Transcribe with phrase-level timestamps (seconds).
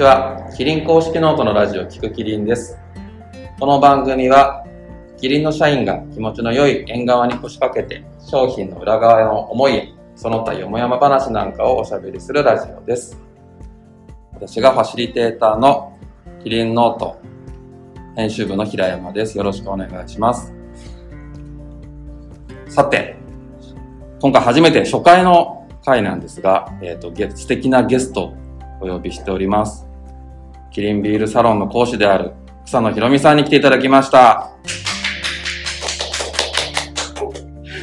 [0.00, 0.48] ちは。
[0.56, 2.78] キリン公式ノートのラジオ、聞くキリンです。
[3.58, 4.64] この番組は、
[5.18, 9.82] キリンの社員が気持ちの良い縁側に腰掛けて、商品の裏側の思いや、
[10.16, 13.20] その他よもやま話なんかをおしゃべりするラジオです。
[14.32, 15.98] 私がファシリテーターの
[16.42, 17.20] キリンノート
[18.16, 19.36] 編集部の平山です。
[19.36, 20.54] よろしくお願いします。
[22.68, 23.16] さて、
[24.22, 28.34] 今回初めて初回の回なんですが、えっ、と、素敵なゲストを
[28.80, 29.89] お呼びしております。
[30.70, 32.32] キリンビールサロンの講師である
[32.64, 34.52] 草野ひろみさんに来ていただきました。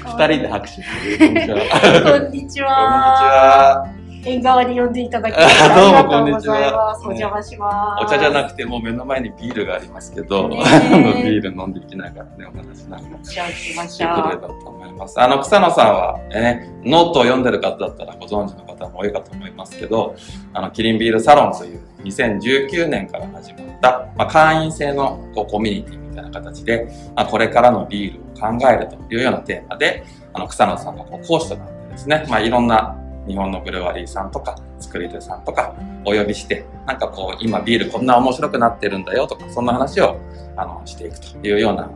[0.05, 1.17] 二人で拍手。
[1.17, 2.17] こんにちは。
[2.17, 2.69] こんにちこんにちは。
[2.71, 3.93] は。
[4.25, 6.31] 縁側に呼んでいただきどうもありがとうございこん。
[6.31, 8.05] にちはお邪魔します。
[8.05, 13.17] お茶じゃなくてもう目の前にビールがありますけど、ビール飲んでいきながらね、お話しながら。
[13.21, 15.19] じゃあ行きまししてくれょたと思います。
[15.19, 20.15] あの、草野さんは、ね、ノートを読んでる方だったらご存知の方も多いかと思いますけど、
[20.53, 28.23] あの、キリンビールサロンという2019年から始まった、まあ、会員制のこうコミュニティみたいな形で、まあ、これからのビールを
[28.59, 32.95] 考えるというようなテーマで、あの、草野さんがこう講師となってですね、まあ、いろんな
[33.27, 40.17] 日本のブルワリーさんとか、作り手さんとかお呼びして、なんかこう、今ビールこんな面白くなってるんだよとか、そんな話を、
[40.55, 41.89] あの、していくというような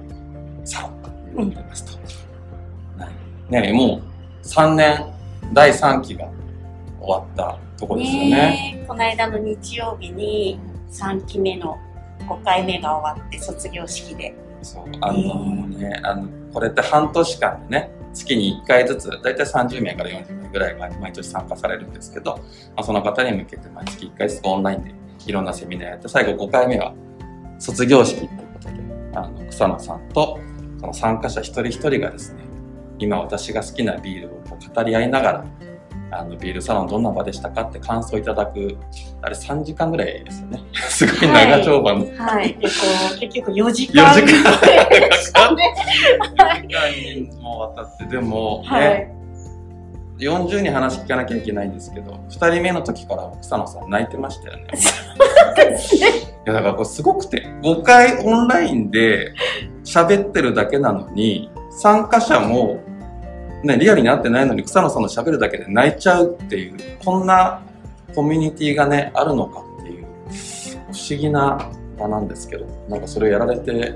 [0.65, 2.01] サロンと言ってますと。
[3.49, 5.13] ねもう3年、
[5.53, 6.27] 第3期が
[7.01, 7.99] 終わったとこう。
[7.99, 8.29] ですよね。
[8.29, 11.77] ねえこの間の日曜日に3期目の
[12.27, 14.33] 5回目が終わって卒業式で。
[14.61, 22.41] そう、あのね、あの、これって半年間でね、月に1回ずつ、だいたい30名から40名ぐらいが毎年参加されるんですけど、ま
[22.77, 24.93] あ、その方に向けて毎月1回ずつオンラインで
[25.25, 26.93] いろんなセミナーやって、最後5回目は
[27.57, 28.73] 卒業式ということで、
[29.15, 30.39] あの、草野さんと
[30.79, 32.43] その参加者一人一人がですね、
[32.99, 34.41] 今私が好きなビールを
[34.75, 35.45] 語り合いながら、
[36.11, 38.77] あのビールサロンどんな場でしたかって感想いただく、
[39.21, 40.63] あれ3時間ぐらいですよね。
[40.73, 42.05] すごい長丁場の。
[42.17, 42.53] はい。
[42.55, 42.69] で、こ
[43.15, 44.05] う、結局4時間。
[44.05, 45.75] 4時間でしたね。
[46.37, 46.61] はい。
[46.67, 49.11] 時間にもわたって、でも、ね、はい。
[50.19, 54.67] 40に話聞かなきゃいけないんですけど、2人目の時から草野さん泣いてましたよね。
[56.45, 59.33] いや、だからこれすごくて、5回オンラインで
[59.83, 62.79] 喋ってるだけなのに、参加者も、
[63.63, 67.61] ね、リアルに会ってないのに草野さんの喋るだけで泣いちゃうっていう、こんな
[68.15, 70.05] コミュニティがね、あるのかっていう、
[70.91, 73.93] 不思議な場なんですけど、なんかそれをやられて、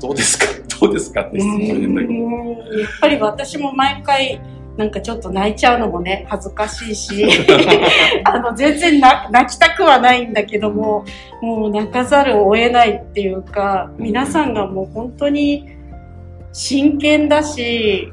[0.00, 0.44] どうですか？
[0.80, 1.78] どうですかって質問けど。
[1.78, 4.40] うんやっぱり私も毎回
[4.76, 7.24] なんかちょっと泣いちゃうのもね恥ずかしいし
[8.24, 11.04] あの全然な泣きたくはないんだけども
[11.40, 15.68] もう泣かざるを得ないっていうか皆さんがもう本当に
[16.52, 18.12] 真剣だし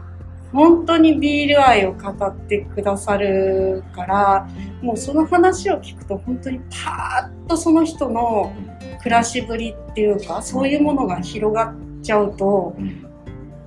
[0.51, 4.49] 本当にビール愛を語ってくださるから
[4.81, 8.53] もうその話を聞くと本当にパーッとその人の
[8.99, 13.07] 暮らしぶりっていうかそういうものが広がっちゃうとうん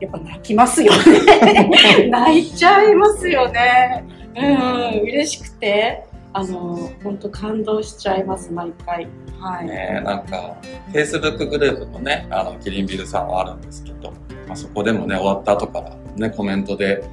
[0.01, 2.09] やっぱ泣きますよね。
[2.11, 4.05] 泣いちゃいますよね。
[4.37, 9.07] うん、嬉しくて、あの、本当感動しちゃいます、毎回。
[9.39, 9.67] はい。
[9.67, 10.57] ねなんか、
[10.93, 14.13] Facebook グループのね、あの、キリンビルさんはあるんですけど、
[14.47, 17.05] まあ、そこでもね、終わった後からね、コメントで、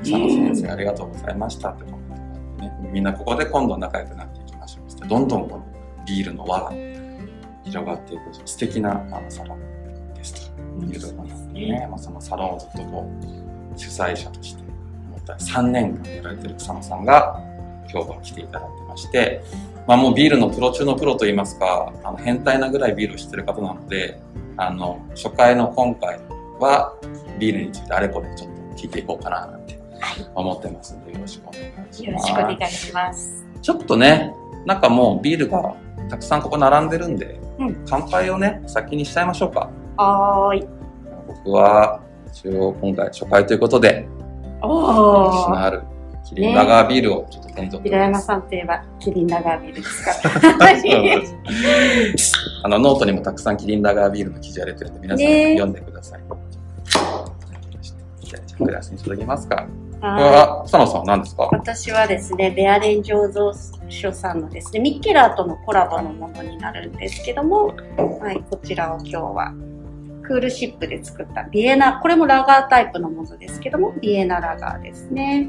[0.00, 4.92] 佐野先生ありがとうございましたってコメントがあってね、みんなここで今度仲良くなっていきましょう。
[4.92, 5.64] って、どんどんこの
[6.06, 6.72] ビールの輪が
[7.64, 13.10] 広がっていく素敵なあのサロンですというところなんでね、まあ、そのサロンをずっとこ
[13.74, 17.40] う、主催者として、もう3年間やられてる草野さんが、
[17.92, 19.42] 今日は来ていただいてまして、
[19.86, 24.20] まあもうビールのプロ中のプロといいますか、あの変態なぐらいビールを知ってる方なので、
[24.56, 26.20] あの、初回の今回
[26.62, 26.94] は
[27.38, 29.78] ビールについてあれこれちょっと聞いていこうかななんて
[30.34, 32.04] 思ってますので、よろしくお願いします。
[32.04, 33.46] よろしくお願いします。
[33.60, 35.74] ちょっとね、なんかもうビールが
[36.08, 39.70] たくさんここ並んでるんで、うん乾杯をね、先にしちゃいましょうか。
[39.96, 40.68] はーい。
[41.26, 44.08] 僕は一応今回初回ということで。
[44.62, 45.82] 歴史のある
[46.34, 48.18] キリンラガービールをちょっと手に取ってお平山。
[48.20, 50.70] さんといえば、キリンラガービールですから。
[52.64, 56.20] あの、ノートにもたくさんキリンラガービールの記事が出てるんで、皆さんね読んでください。
[58.20, 59.66] じゃあ、グラスに注ぎますか。
[60.00, 63.52] これはは、草野さんは何ですかい私はですね、ベアレン醸造
[63.88, 67.74] 所さんのですね、ミッケラーとのコラボのものになるんですけども、
[68.20, 69.54] はい、こちらを今日は
[70.22, 75.48] クールシップで作ったビエナ、これもラガータイプのものですけども、ビエナラガーですね。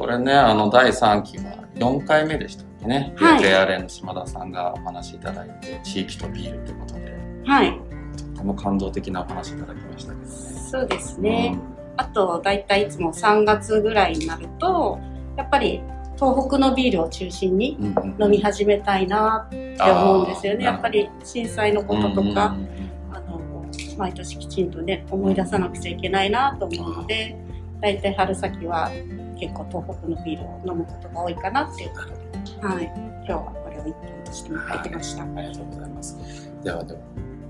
[0.00, 3.12] これね、あの、第3期は4回目でしたっけね。
[3.18, 3.42] はい。
[3.42, 7.14] ベアレンの島田さんがお話しいただいて、地域とビールということで、
[7.44, 7.78] はい、
[8.16, 10.26] とても感動的なお話いただきましたけどね。
[10.26, 11.58] そうですね。
[11.98, 14.98] あと大体いつも3月ぐらいになると
[15.36, 15.82] やっぱり
[16.14, 20.64] 東北のビールを中心にうん飲み始めたいなって思うんですよね。
[20.64, 22.56] やっぱり震災のこととか、
[23.12, 23.38] あの
[23.98, 27.36] 毎年きちんとね思い出さなくちゃいけないなと思うので
[27.82, 28.90] 大体春先は
[29.40, 35.22] 結構東北のビールを飲むことが多いかなっていうことで、はい、今日はこれを一本として入ってました。
[35.22, 36.18] ありがとうございます。
[36.62, 37.00] ではでは、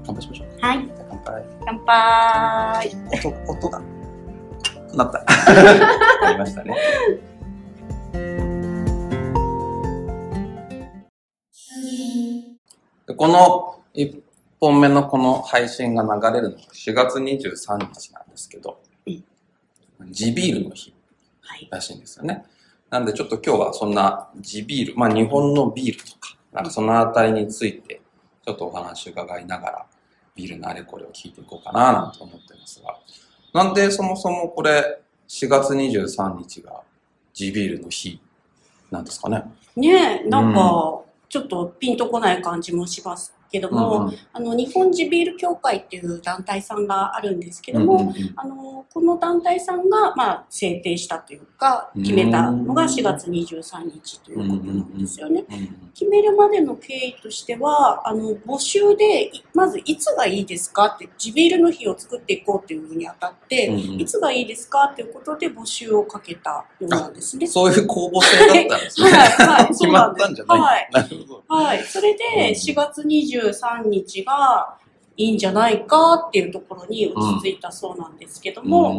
[0.07, 0.49] 乾杯しましょう。
[0.61, 1.45] はい、乾杯。
[1.65, 2.91] 乾杯
[3.27, 3.83] 音、音が。
[4.95, 5.25] なった。
[6.27, 6.77] ありましたね。
[13.07, 14.23] でこの1
[14.61, 17.25] 本目のこの配信が流れるのが4月23
[17.93, 18.81] 日なんですけど
[20.01, 21.00] うん、地ビールの日はい、
[21.71, 22.45] らしいんですよね。
[22.91, 28.01] なんでちょっと今日はそんな地ビール、まあ日本のビールとか、なんかそのあたりについて
[28.45, 29.87] ちょっとお話を伺いながら
[30.35, 32.99] ビールのあれこれを聞いていこうかななんて思ってますが、
[33.53, 36.81] なんでそもそもこれ4月23日が
[37.33, 38.21] 地ビールの日
[38.91, 39.45] なんですかね？
[39.77, 48.33] ねえなんかちょっとピンとこない感じもしますけども、うんあの日本地ビール協会っていう団体さんがあるんですけども、うんうんうん。
[48.37, 55.45] あのこの団体さんが、まあ、制定したというか決めたのが4月23日ということなんですよね。
[55.51, 64.01] うん決めるまでの経緯としてはあの募集でいまずいつがいいですかって地ビールの日を作っていこうっていうふうにあたって、うんうん。
[64.01, 67.47] いつがいいですかっていうことで募集をかけたようなんですね。
[67.47, 69.11] そういう公募制だったんですね。
[69.11, 69.21] はい。
[69.21, 69.67] はい。
[69.75, 70.89] 決まったんじゃない、はい。
[71.49, 71.85] はい。
[71.85, 73.40] それうんで、4月23
[73.85, 74.77] 日が
[75.17, 78.95] いいんじゃないかっていうところに落ち着いたそうなんですけども、う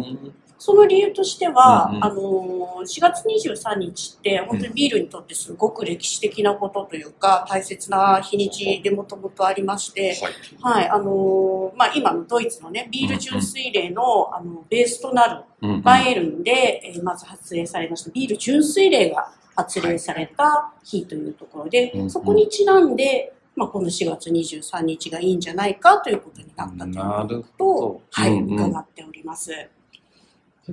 [0.00, 0.34] ん。
[0.58, 10.16] その理由としては、うんうんあのー、4月23日って本当にビールにとってすごく歴史的なことというか、大切な日にちでもともとありまして、
[10.62, 10.80] はい。
[10.80, 22.10] はい、あのーまあ、今のドイツのね、ビール純粋令の、あの、ベースとなるバイエルンで、えーまず発令されました、ビール純粋令が発令された日というところで、うんうん。
[22.10, 29.50] そこにちなんで、まあ、この4月23日がいいんじゃないかということになったということを、はい、うんうん伺っております。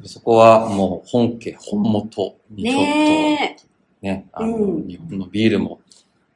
[0.06, 3.58] そこはもう本家、本元にちょっとね
[4.04, 5.80] ね、あの、うん日本のビールも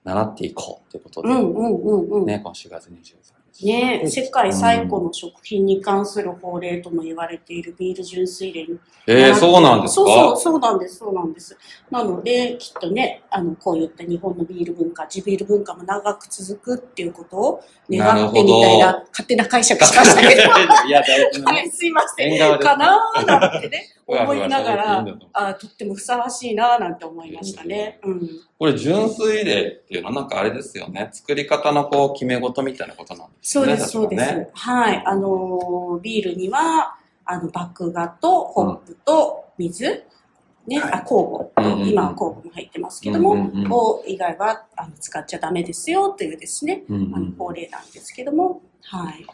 [0.06, 1.28] 習っていこうということえ。
[1.28, 2.26] で、うんうんうんうん。
[2.26, 3.26] ね、この4月23日。
[3.64, 8.76] ねえ、世界最古の食品に関する法令とも言われているビール純粋令の
[9.10, 10.02] えー、そうなんですか？
[10.02, 11.58] そうそう、そうなんです、そうなんです。
[11.90, 20.42] なので、きっとね、あの、こういった日本のビール文化、地ビール文化も長く続くっていうことを願ってみたいな勝手な解釈しましたけど。
[20.88, 21.72] いや、大事なはい、ね。
[21.72, 22.60] すいません。
[22.60, 28.00] かなーなんてね、思いながらあとってもふさわしいなーなんて思いましたね。
[28.04, 28.30] うん。
[28.60, 31.10] これ、純粋例っていうのはなんかあれですよね。
[31.14, 33.47] 作り方のこう、決め事みたいなことなんですね。
[33.50, 34.48] そうです、そうです。
[34.56, 35.02] はい。
[35.06, 40.04] あのー、ビールには、あの、麦芽とホップと水、
[40.68, 40.92] ね、はい。
[40.96, 49.26] あ、酵母、今は酵母も入ってますけども、を以外はあの使っちゃダメですよというですね、うんあの法令なんですけども、はい。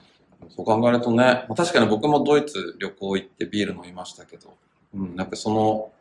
[0.55, 4.53] そう考えるとね、まあ確かに僕もドイツ旅行行ってビール飲みましたけど、
[4.93, 5.91] うん、やっぱその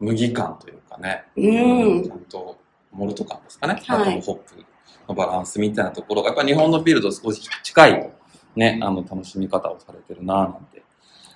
[0.00, 2.02] 麦感というかね、うん。
[2.02, 2.56] ちゃんと
[2.92, 4.16] モルト感ですかね、はい。
[4.16, 4.64] あとホップ
[5.08, 6.22] のバランスみたいなところ。
[6.22, 8.10] が、やっぱ日本のビールと少し近い
[8.56, 10.82] ね、あの楽しみ方をされてるなぁなんて。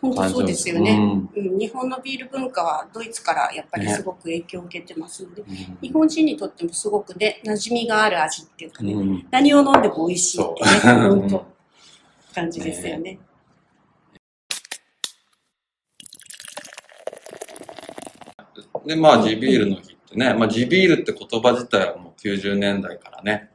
[0.00, 1.50] 本当そうですよね、うん。
[1.50, 1.58] うん。
[1.58, 5.78] 日本のビール文化はドイツからやっぱりすごく影響を受けてますので、うん。
[5.82, 9.26] 日本人にとってもすごくね、馴染みがある味っていうかね、うん。
[9.30, 11.46] 何を飲んでも美味しいってね、本当
[12.34, 13.18] 感じですよね。
[18.86, 23.50] で、まあ、地ビールの日ってね、まあ、地ビールって言葉自体はもう90年代からね、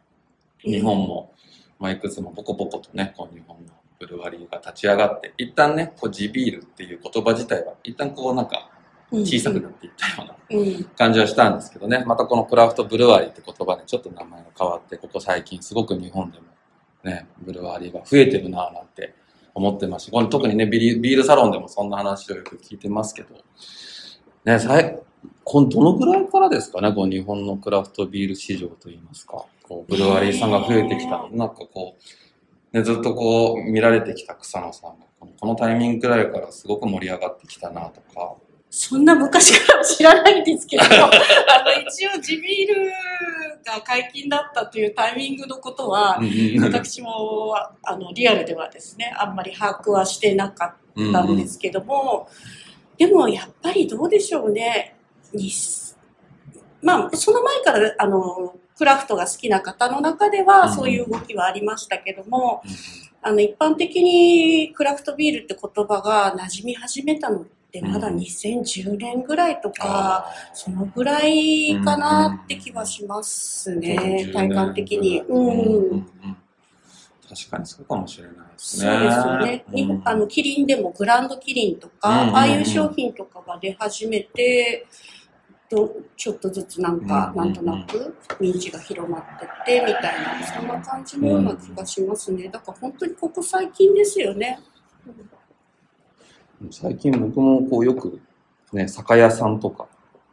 [0.66, 1.34] 日本も、
[1.80, 8.70] まあ、いくつもポコポコとね、こう日本のブルワリーが立ち上がって、一旦ね、こう地ビールっていう言葉自体は、一旦こうなんか
[9.12, 16.46] 小さくなっていったような感じはしたんですけどね、またこのクラフトブルワリーって言葉でちょっと名前が変わって、ここ最近すごく日本でも
[17.04, 19.14] ね、ブルワリーが増えてるなぁなんて
[19.54, 23.36] 思ってますし、この特にねビリ、ビールサロンでもそんな話をよく聞いてますけど、
[24.44, 24.60] ね、
[25.46, 31.96] このどのぐらいからですかね、この日本のクラフトビール市場といいますか、こうブルワリーさんが増えてきたの、なんかこ
[32.74, 35.06] う、ね、ずっとこう見られてきた草野さんが、
[35.40, 38.36] このタイミングぐらいからすごく盛り上がってきたなとか、
[38.72, 42.92] そんな昔から知らないんですけど、あの、一応地ビール
[43.64, 46.20] が解禁だったというタイミングのことは、
[46.60, 52.28] 私も、あの、リアルではですね、あんまり把握はしてなかったんですけども、
[52.98, 54.95] でもやっぱりどうでしょうね。
[55.36, 55.52] に
[56.82, 62.62] まあ、その前から、あの、クラフトが好きな方の中では、うんそういう動きはありましたけども、
[63.22, 75.22] あの、一般的にクラフトビールって言葉が馴染み始めたのってまだうん2010年ぐらいとか、あそのぐらいかなって気はしますーね、体感的に。
[75.22, 75.92] うんうんうん。
[75.92, 76.38] うん
[77.28, 79.00] 確かにそうかもしれないですそうね。
[79.00, 79.66] ですよね。
[79.74, 80.02] うん。
[80.06, 82.36] あの、キリンでもグランドキリンとか、うんうんうん。
[82.36, 84.86] ああいう商品とかが出始めて、
[85.70, 92.48] とちょっとずつなんか、なんとなく認知が広まってって、みたいな、そんな感じのような気がしますね。
[92.50, 94.60] だから本当にここ最近ですよね。
[96.72, 98.20] 最近僕もこうよく
[98.74, 99.88] ね、酒屋さんとか、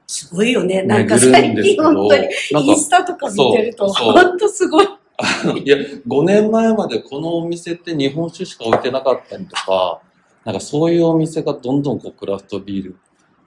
[0.06, 0.82] すごいよね。
[0.82, 2.28] ねなんか最近本当に、
[2.66, 4.86] インスタとか見てると、本当すごい。
[5.64, 10.00] いや、5年前までこのお店って日本酒しか置いてなかったりとか、
[10.44, 12.96] なんかそういうお店がどんどんこうクラフトビール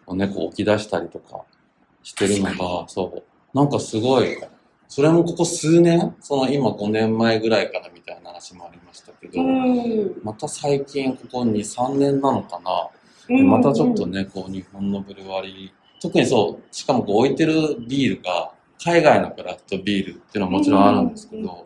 [0.07, 1.43] をね、こう置き出したりとか
[2.05, 4.37] してるのが、そう、なんかすごい、
[4.87, 10.21] それもここ数年、その今5年前ぐらいからみたいな話もありましたけど、うん。
[10.23, 12.89] また最近ここ2、3年なのかな、
[13.35, 17.53] でまたちょっとね、こう日本のブルワリー、特にそう、しかもこう置いてる
[17.87, 18.51] ビールが
[18.83, 21.65] 海外のクラフトビールっていうのはもちろんあるんですけうんど、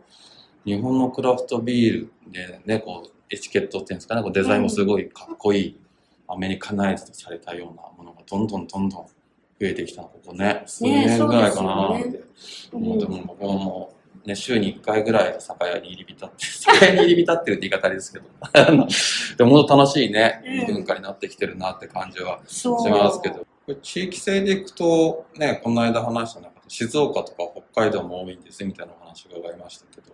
[0.63, 5.79] 日本のクラフトビールでね、こうエチケットっていうんですかね、こうデザインもすごいかっこいい、
[6.29, 9.05] アメリカナイズとされたようなものがどんどんどんどん
[9.59, 11.99] 増えてきたの、ここね、数年ぐらいかな。
[11.99, 12.23] って。
[12.71, 18.25] もうでも僕はもう、ね、週に1回ぐらい酒屋に入り浸って、 酒屋に入り浸ってるって言い方ですけど、
[19.37, 20.75] でも本当楽しいね、うん。
[20.75, 22.79] 文化になってきてるなって感じはそう。
[22.79, 30.13] しますけど、これ地域性でいくと、ね、この間話した中で静岡とか北海道も多いんですみたいなお話が伺いましたけど、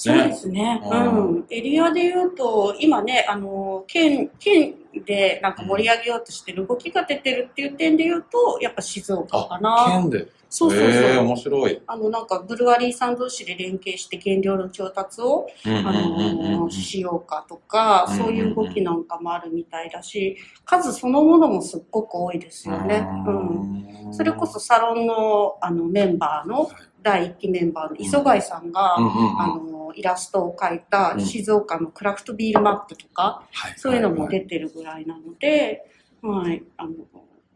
[0.00, 0.80] そうですね。
[0.84, 1.46] ううんん。
[1.50, 9.86] エリアで言うと、今ね、あの、県、県でなんか盛り上げようとしてる動きが出てるっていう点で言うと、やっぱ静岡かな。
[9.88, 10.88] 県で、そうそうそう。
[10.88, 11.82] えー、面白い。
[11.84, 23.04] あの、なんか、ブルワリーさん同士で連携して原料の調達を、あの、しようかとか、そういう動きなんかもあるみたいだし、数そのものもすっごく多いですよね。
[23.26, 24.10] うん。
[24.10, 26.70] んそれこそ、サロンの、あの、メンバーの、
[27.02, 35.84] 第1期メンバーの磯貝さんが、あの、イラストを描いたうん静岡のクラフトビールマップとか、はいそういうのも出てるぐらいなので、
[36.22, 36.92] はい、あの、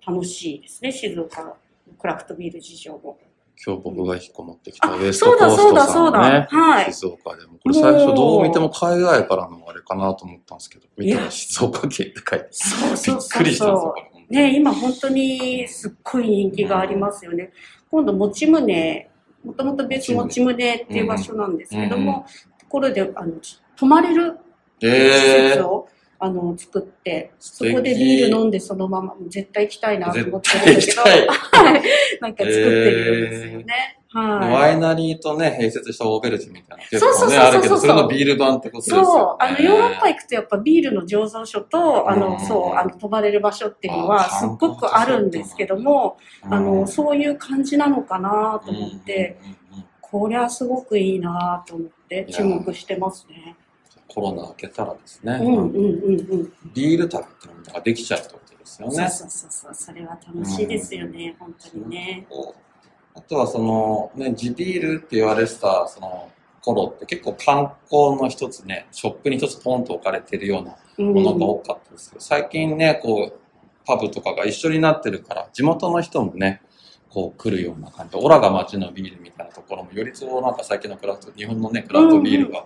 [0.07, 1.57] 楽しいですね、静岡の
[1.99, 3.19] クラフトビール事情も。
[3.65, 6.23] 今日僕が引っこ持ってきたあウエストそうだそうコーストだそうだ。
[6.25, 6.93] さんのね、はい。
[6.93, 7.59] 静岡でも。
[7.63, 13.95] これ最初どう見ても海外からのあれかなと思ったんですけど、見たら静岡県って書いてびっそうそうそうくりしたんですよ。
[14.31, 17.53] ね、今本当にすっごい人気がありますよね。
[17.91, 19.11] 今度、持ち宗、
[19.45, 22.27] もともと別持ち宗っていう場所なんですけども、
[22.59, 23.33] ところで、あの、
[23.77, 24.39] 泊まれる
[24.81, 31.83] 施えー、設を、あの、作って、そこでビール飲んでそのまま、絶対行きたいなと思ってるんだけど、 はい。
[32.21, 34.02] なんか作ってるんですよね。
[34.21, 34.75] ワはい。
[34.75, 39.05] イナリーとね、併設したオーベルジュみたいな結そうそうそうあるけど、それのビール版ってことですよね。
[39.05, 49.63] そう、あの、ヨーロッパ行くとやっぱビールの醸造所と、あうんの、そう、あの、泊まれる場所っていうのはあすっごくあるんですけども、うんあの、そういう感じなのかなと思って、、うんうんうんうん
[50.13, 53.57] こりゃすごくいいなと思って注目してますね。
[54.07, 56.53] コロナ明けたらですね、うんうんうんうん。
[56.75, 58.95] ビール旅っていうのができちゃうってことですよね。
[58.95, 62.27] そうそうそうそう、それは楽しいですよね、本当にね。
[63.15, 66.31] あとはその、ね、地ビールって言われてたその
[66.63, 73.39] 頃って結構観光の一つね、ショップに一つポンと置かれてるようなうんものが多かったですけど、最近ね、こう、
[73.85, 76.63] パブとかが一緒になってるから、地元の人もね、
[77.11, 82.65] こう来るような感じで、オラが街のビールみたいなところも、よりそうなんか最近のクラフト、日本のね、クラフトビールが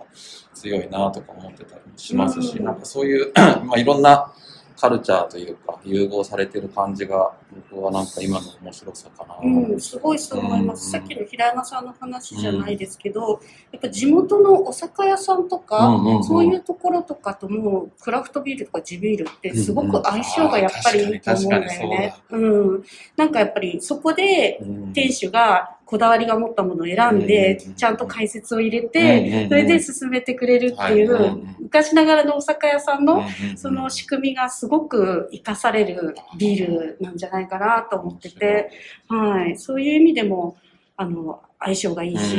[0.53, 2.65] 強いなとか思ってたりもしますし、うん。
[2.65, 3.33] なんかそういう、
[3.65, 4.31] まあいろんな
[4.79, 7.31] カルチャーというか、融合されてる感じが、
[7.71, 9.35] 僕はなんか今の面白さかな。
[9.41, 10.85] うん、すごいそう思います。
[10.85, 13.41] うんさっきの平山さんの話じゃないですけど、
[13.71, 22.15] やっぱ地元のお酒屋さんとか、うんうんうんそういうところとかとも、クラフトビールとか地ビールってすごく相性がやっぱりいいと思うんだよね。
[22.29, 22.37] う
[22.77, 22.83] ん。
[23.15, 33.23] なんかやっぱりそこでうん店主がこだわりが持ったものを選んでうん、ちゃんと解説を入れて、うんそれで進めてくれるっていはいう昔ながらのお酒屋さんの
[33.55, 38.69] その仕組みがすごく活かされるビールなんじゃないかなと思ってて、
[39.07, 39.57] はい。
[39.57, 40.57] そういう意味でも、
[40.97, 42.37] あの、相性がいいし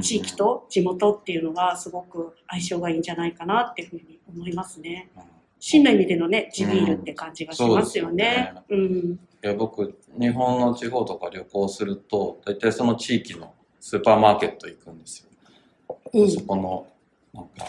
[0.00, 5.10] 地域と地元っていうのはすごく相性がいいんじゃないかなっていうふうに思いますね。
[5.58, 8.54] 真の意味でのね、地ビールって感じがしますよね。
[8.68, 9.18] うん。
[9.44, 15.98] いや僕、日本の地方とか旅行すると、大体その地域のスーパーマーケット行くんですよ。
[16.14, 16.86] うんそこの、
[17.34, 17.66] なんか、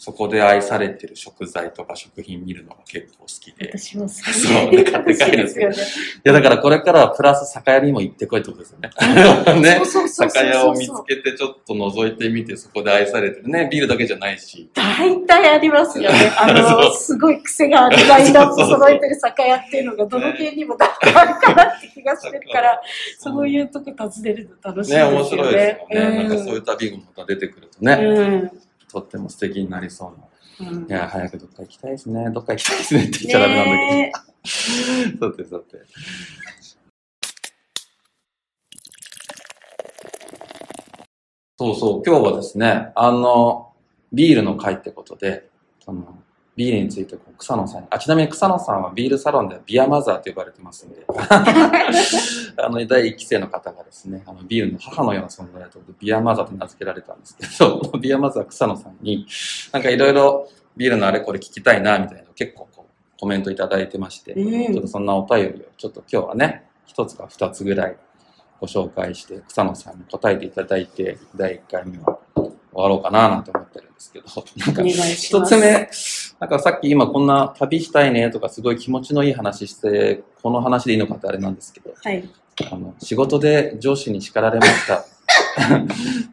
[0.00, 3.64] そこで愛されてる食材とか食品見るのが結構好きで。
[3.66, 8.90] い私も好きそうで買って帰るんですよ楽しいや、だからこれからはプラス酒屋にも行ってこいってことですよね。
[9.60, 13.68] ね酒屋を見つけてちょっと覗いてみてそこで愛されてるね。
[13.72, 14.70] ビールだけじゃないし。
[14.72, 16.30] 大体ありますよね。
[16.38, 22.80] あの、すごい癖があるラインナップ揃えてる酒屋っていうのがどの県にも大体あるかなって気がしてるから、
[23.18, 25.16] そういうとこ訪ねるの楽しいですね、よね。
[25.16, 26.06] 面白いですよね。
[26.06, 30.70] うんなんかそういう旅がまた出てくるとね、うんとっても素敵になりそうな。
[30.70, 32.30] うんいや、早くどっか行きたいですね。
[32.30, 33.94] どっか行きたいですねって言っちゃダメなんだけど。
[33.94, 34.12] ね
[35.20, 35.84] さてさて。
[41.58, 43.72] そうそう、今日はですね、あの、
[44.12, 45.48] ビールの会ってことで、
[45.84, 46.22] その、
[46.58, 59.24] ビールについてこう草野さんに、あ、ちなみに草野さんはビールサロンではビアマザーと呼ばれてますんで、 あの、第一期生の方がですね、あの、ビールの母のような存在だとビアマザーと名付けられたんですけど、 ビアマザー草野さんに、
[59.72, 64.72] なんかいろいろビールのあれこれ聞きたいな、みたいな結構こう、コメントいただいてまして、うん。
[64.72, 67.96] ちょっとそんなお便りをちょっと今日はね、一つか二つぐらい
[68.60, 74.26] ご紹介して、草野さんに答えていただいて、第一回目は終わろうかななんて思ってるんですけど、
[74.66, 74.82] なんか。
[74.84, 75.88] 一つ目、
[76.40, 82.28] なんかさっき今こんな旅したいねとかすごい気持ちのいい話して、この話でいいのかってあれなんですけど、はい。
[82.70, 85.04] あの仕事で上司に叱られました。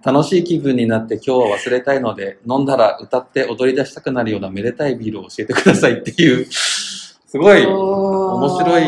[0.11, 8.83] 楽しい気分になって今日は忘れたいので、飲んだら歌って踊り出したくなるようなめでたいビールを教えてくださいっていう、すごい面面白い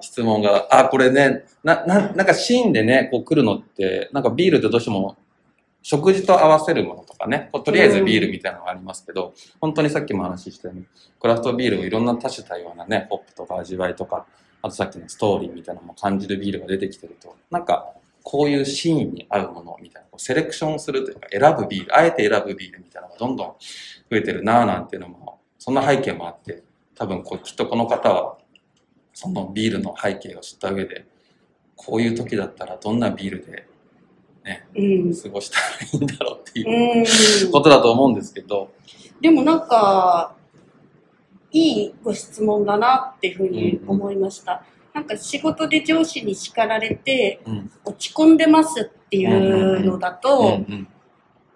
[0.00, 5.16] 質問が、あ、これね、な、な、なんかシーンでね、こう来るのって、なんかビールってどうしても
[5.86, 10.86] 食事と合わせるものとかね、とりあえずビールみたいなのがありますけど、本当にさっきも話したように、
[11.20, 14.24] クラフトビールをいろんな多種多様なね、ホップとか味わいとか、
[14.62, 23.54] あとさっきのストーリーみたいなのも感じるビールが出てきてると、なんか、こういうシーンに合うものみたいな、こうセレクションするというか、選ぶビール、あえて選ぶビールみたいなのがどんどん増
[24.12, 26.62] えてるなぁなんていうのも、そんな背景もあって、
[26.94, 28.38] 多分こうきっとこの方は、
[29.12, 31.04] そのビールの背景を知った上で、
[31.76, 33.66] こういう時だったらどんなビールで
[34.76, 35.14] うん。
[35.14, 37.52] 過ごしたらいいんだろうっていううん。
[37.52, 38.72] ことだと思うんですけど、
[39.20, 40.34] でもなんか、
[41.50, 44.64] いいご質問だなっていうふうに思いました。
[44.92, 47.70] なんか仕事で上司に叱られてうん。
[47.84, 50.88] 落ち込んでますっていうのだと、うん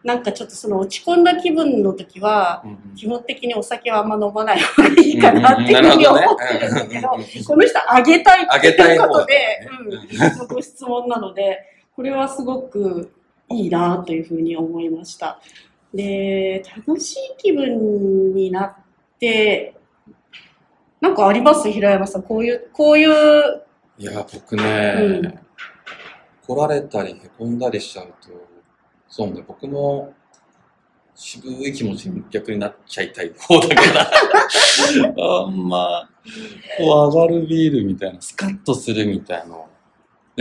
[0.04, 7.08] なんかちょっとその落ち込んだ気分の時は、うんうん基本的にお酒はあんま飲まない方がいいかなっていうふうに思ってるんだけど、
[7.46, 9.68] この人あげたいあっていうことで、ね
[10.40, 11.60] うん、ご質問なので、
[11.98, 13.10] これはすごく
[13.50, 15.40] いいなというふうに思いました。
[15.92, 18.74] で、楽しい気分になっ
[19.18, 19.74] て、
[21.00, 21.68] なんかあります？
[21.68, 22.22] 平山さん。
[22.22, 23.62] こういう、こういう、
[23.98, 25.38] いや、僕ね、うん
[26.46, 28.14] 怒られたりへこんだりしちゃうと、
[29.08, 30.14] そうね、僕も
[31.16, 34.10] 渋い気持ちに逆になっちゃいたい方だから、
[35.42, 36.08] あんま、
[36.78, 39.56] こう上がるビールみたいな、スカッとするみたいな。
[39.56, 39.62] ね、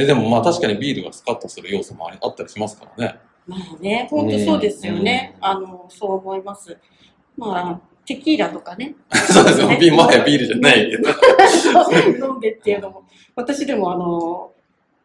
[0.05, 3.19] でもまあ確かにビールがスカッとする要素もありあったりしますからね。
[3.47, 5.35] まあね、本当そうですよね。
[5.37, 6.77] うんあの、そう思います。
[7.37, 8.95] まあ、テキーラとかね。
[9.13, 9.69] そうですよ。
[9.69, 11.09] ビールもはやビールじゃないけど。
[12.27, 13.03] 飲んでっていうのも、
[13.35, 14.51] 私でもあの、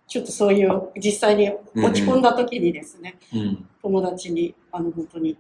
[0.09, 3.68] ちょっとそういう、実際に落ち込んだ時にですね、うん。
[3.81, 5.37] 友達に、あの、本当に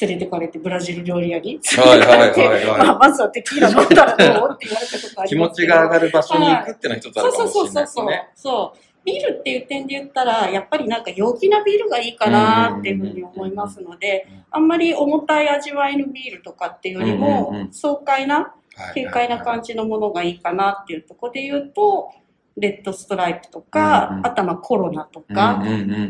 [0.00, 4.50] 連れてかれて、ブラジル料理屋にはいはいはい連れてかれてまあ、はまずはテキーラ飲んだらどう？
[4.52, 8.30] って言われたことありますけど持ちが上がる場所に行くっていうのは一つあそうるかそうそうそうそうもしれないですね。。
[8.34, 8.91] そう。
[9.04, 18.62] ビールっていう点で言ったら、やっぱりなんか陽気なビールがいいかなっていうふうに思いますのであんまり重たい味わいのビールとかっていうよりも爽快な、はい
[18.94, 22.10] 軽快な感じのものがいいかなっていうところで言うと、
[22.56, 25.62] レッドストライプとか、あとはまあコロナとか、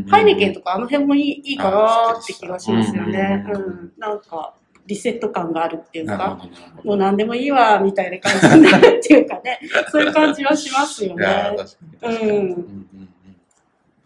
[0.08, 3.44] ハイネケンとかあの辺もいいいいかなって気がしますよね。
[3.52, 3.92] うん。
[3.98, 4.54] なんか、
[4.86, 6.38] リセット感があるっていうか、
[6.84, 11.56] もう何でもいいわ、みたいな感じになるっていうかね、 そういう感じはしますよね。
[12.02, 13.08] うんうんうんうん。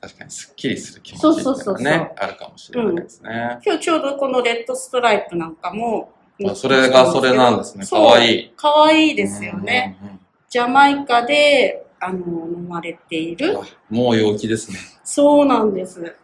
[0.00, 1.84] 確かにすっきりする気持ちそうっていのそううそうそう。
[1.84, 6.12] がねあるかもしれないですね、今日ちょうどこのレッドストライプなんかも、
[6.46, 7.86] あそれがそれなんですね。
[7.86, 8.40] かわい。
[8.40, 9.96] いかわいいですよね。
[10.02, 10.08] うん。
[10.08, 13.58] うんうんジャマイカで、あの、飲まれている。
[13.58, 14.78] あもう陽気ですね。
[15.02, 16.14] そうなんです。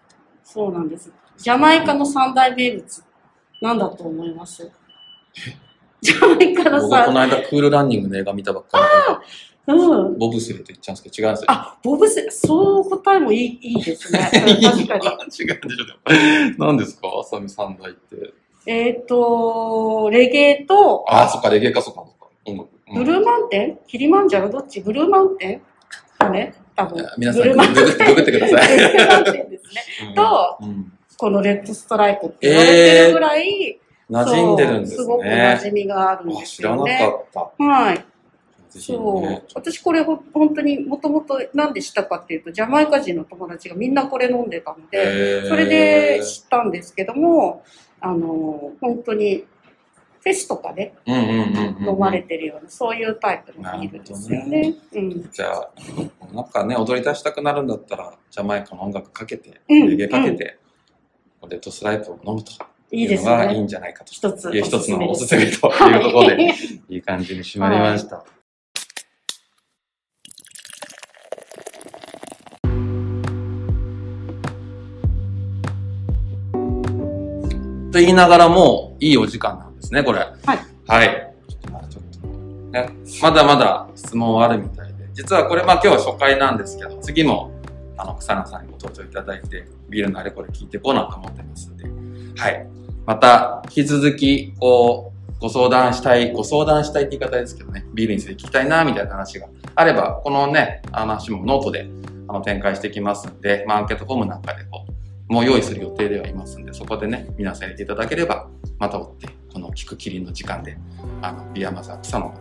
[0.44, 1.12] そうなんです。
[1.36, 3.04] ジャマイカの三大名物、な
[3.74, 4.70] んだと思います？
[6.00, 9.22] ジャマイカの僕はこ三の間クールランニングの映画見たばっかりだか
[9.66, 10.18] らうん。
[10.18, 11.46] ボブスレーと言っちゃうんですけど違うんですよ。
[11.52, 14.18] あ、ボブス、そう答えもいいいいですね。
[14.34, 15.06] うん確かに。
[15.06, 15.46] 違うんでしょ。
[15.46, 17.08] でも何ですか？
[17.20, 18.32] 浅見三大って。
[18.66, 22.26] えっ、と、レゲエと、あそっかレゲエかそっかそっか。
[22.44, 22.68] 音楽。
[22.88, 23.04] うん。
[23.04, 23.78] ブルーマウンテン？
[23.86, 24.50] キリマンジャロ？
[24.50, 24.80] どっち？
[24.80, 25.62] ブルーマウンテン？
[26.18, 27.04] だね多分。
[27.18, 27.72] 皆さんブルーマグ
[28.22, 28.76] ってください。
[28.76, 29.82] ブルーマウンテンですね。
[30.08, 30.14] うん。
[30.14, 30.92] とうん
[31.22, 33.80] このレッドストライプって言われてるぐらい、
[34.10, 34.96] 馴染んでるんですね。
[34.96, 36.98] すごく馴染みがあるんあです知らなよね。
[37.32, 37.64] かった。
[37.64, 38.04] はい。
[38.70, 39.42] そうね。。
[39.54, 47.62] 私これほ本当にもともとなんで知ったかっていうと、ジャマイカ人の友達がみんなこれ飲んでたので、それで知ったんですけども、
[48.00, 49.44] あの、本当に
[50.22, 50.92] フェスとかで。
[51.06, 54.74] 飲まれてるような、そういうタイプのビールですよね。
[54.92, 55.30] うん。
[55.30, 55.70] じゃあ、
[56.34, 60.58] なんかね、踊り出したくなるんだったら、ジャマイカの音楽かけて、うんレゲエかけて、
[61.48, 62.52] レッドスライプを飲むと
[62.90, 63.64] いいですいうのがいいね。
[63.64, 64.12] んじゃないかと。
[64.12, 66.54] 一つ一つのおおすすすめというところで、
[66.90, 68.24] いい感じに締まりました。
[77.92, 80.18] と言いながらも、いいお時間なんですね、これ。
[80.18, 80.58] はい。
[80.86, 81.32] はい。
[83.20, 85.08] まだまだ質問はあるみたいで。
[85.12, 87.51] 実はこれ、まあ今日は初回なんですけど、次も、
[88.02, 91.84] あの、草野さんにご登場いただいて、ビールのあれこれ聞いていこうなと思ってますんで、
[92.36, 92.66] はい。
[93.06, 101.88] また、引き続き、こう、ご相談したい、ご相談したいって言い方ですけどね、ビールについて聞きたいな、みたいな話があれば、このね、話もノートで、
[102.26, 104.84] あの、展開していきますんで、まあ、アンケートフォームなんかで、こ
[105.28, 108.48] う、もう用意する予定ではいますんで、そこでね、皆さん入れていただければ、
[108.80, 110.76] また追って、この聞くキリンの時間で、
[111.20, 112.34] あの、ビアマザー草野を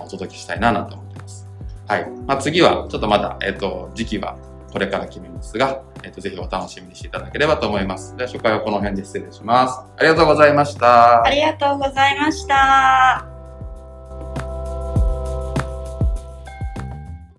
[0.00, 1.48] お届けしたいな、なんて思ってます。
[1.86, 2.10] はい。
[2.26, 4.38] まあ、次は、ちょっとまだ、えっ、と、時期は
[4.74, 8.16] これから決めますが、えっ、と、ぜひお楽しみにしていただければと思います。
[8.16, 9.78] では、初回はこの辺で失礼します。
[9.96, 11.30] ありがとうございましたあ。
[11.30, 13.33] りがとうございました。